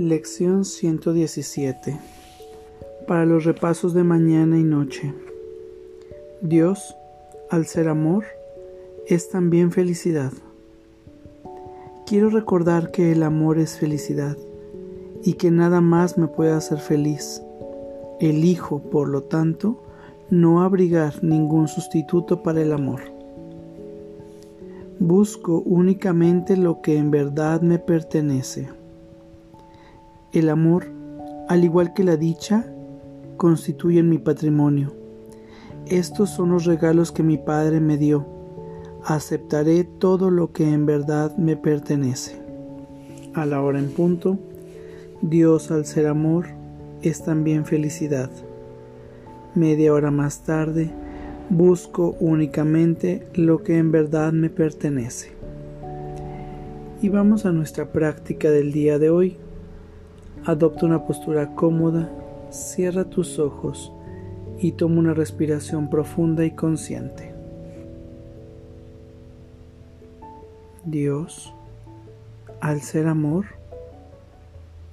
[0.00, 1.94] Lección 117
[3.06, 5.12] Para los repasos de mañana y noche.
[6.40, 6.96] Dios,
[7.50, 8.24] al ser amor,
[9.06, 10.32] es también felicidad.
[12.06, 14.38] Quiero recordar que el amor es felicidad
[15.22, 17.42] y que nada más me puede hacer feliz.
[18.20, 19.82] Elijo, por lo tanto,
[20.30, 23.02] no abrigar ningún sustituto para el amor.
[24.98, 28.79] Busco únicamente lo que en verdad me pertenece.
[30.32, 30.86] El amor,
[31.48, 32.64] al igual que la dicha,
[33.36, 34.94] constituyen mi patrimonio.
[35.86, 38.26] Estos son los regalos que mi Padre me dio.
[39.04, 42.40] Aceptaré todo lo que en verdad me pertenece.
[43.34, 44.38] A la hora en punto,
[45.20, 46.46] Dios al ser amor
[47.02, 48.30] es también felicidad.
[49.56, 50.92] Media hora más tarde,
[51.48, 55.32] busco únicamente lo que en verdad me pertenece.
[57.02, 59.36] Y vamos a nuestra práctica del día de hoy.
[60.46, 62.10] Adopta una postura cómoda,
[62.50, 63.92] cierra tus ojos
[64.58, 67.34] y toma una respiración profunda y consciente.
[70.84, 71.52] Dios,
[72.60, 73.46] al ser amor,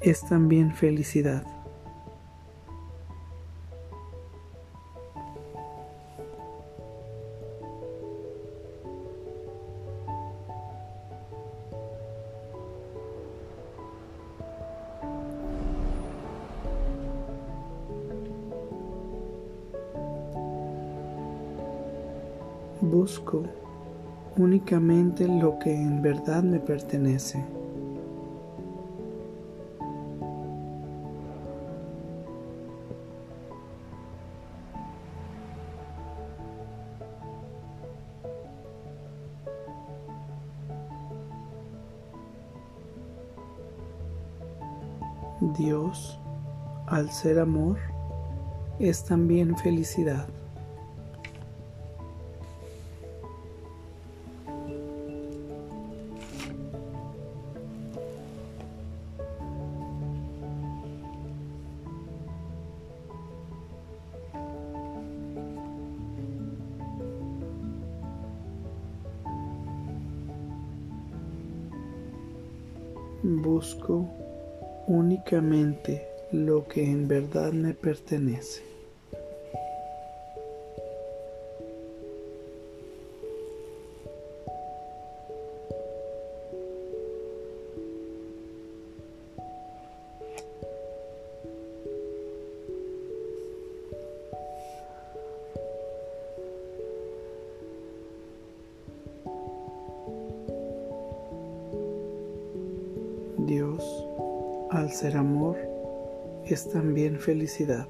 [0.01, 1.56] es también felicidad.
[22.91, 23.43] Busco
[24.37, 27.43] únicamente lo que en verdad me pertenece.
[45.57, 46.17] Dios,
[46.85, 47.77] al ser amor,
[48.79, 50.27] es también felicidad.
[73.27, 74.07] Busco
[74.87, 78.63] únicamente lo que en verdad me pertenece.
[104.71, 105.57] Al ser amor,
[106.45, 107.87] es también felicidad.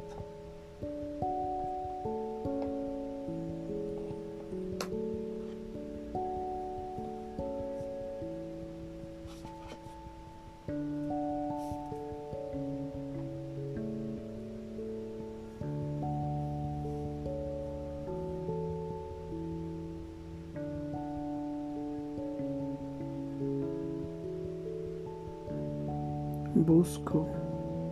[26.65, 27.27] Busco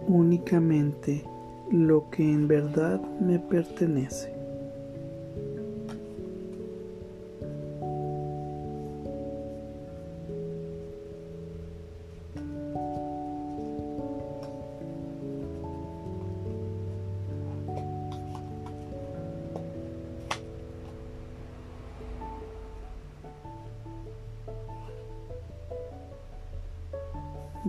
[0.07, 1.23] únicamente
[1.71, 4.35] lo que en verdad me pertenece.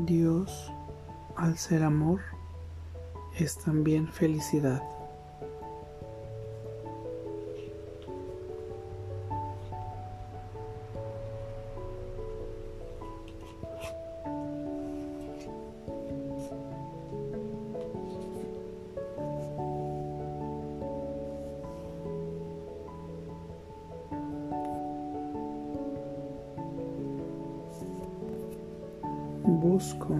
[0.07, 0.71] Dios
[1.37, 2.21] al ser amor,
[3.39, 4.83] es también felicidad.
[29.45, 30.15] Busco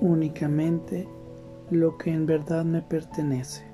[0.00, 1.08] únicamente
[1.70, 3.69] lo que en verdad me pertenece.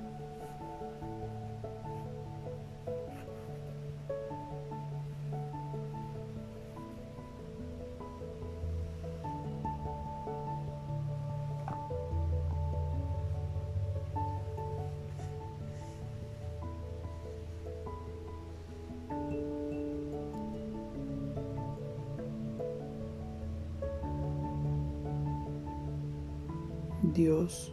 [27.16, 27.72] Dios,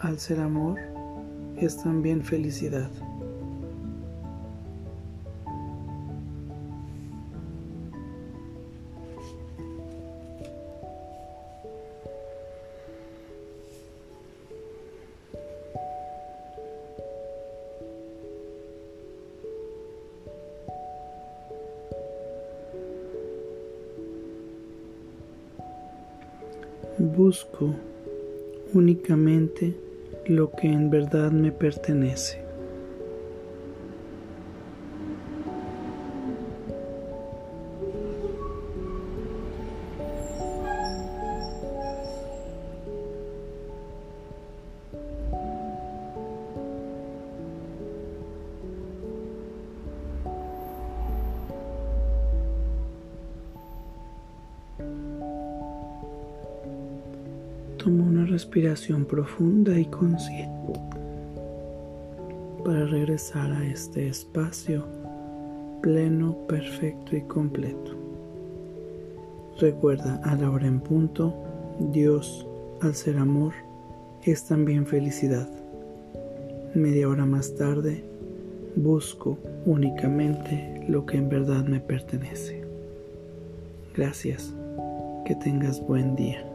[0.00, 0.80] al ser amor,
[1.56, 2.90] es también felicidad.
[26.98, 27.72] Busco
[28.74, 29.74] únicamente
[30.26, 32.44] lo que en verdad me pertenece.
[57.84, 60.72] Toma una respiración profunda y consciente
[62.64, 64.86] para regresar a este espacio
[65.82, 67.92] pleno, perfecto y completo.
[69.60, 71.34] Recuerda, a la hora en punto,
[71.92, 72.46] Dios,
[72.80, 73.52] al ser amor,
[74.22, 75.46] es también felicidad.
[76.74, 78.02] Media hora más tarde,
[78.76, 79.36] busco
[79.66, 82.64] únicamente lo que en verdad me pertenece.
[83.94, 84.54] Gracias.
[85.26, 86.53] Que tengas buen día.